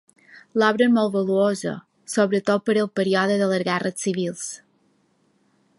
L'obra 0.61 0.85
és 0.85 0.93
molt 0.93 1.11
valuosa, 1.15 1.73
sobretot 2.15 2.65
per 2.71 2.75
al 2.85 2.91
període 3.01 3.35
de 3.43 3.51
les 3.53 3.65
guerres 3.69 4.03
civils. 4.07 4.49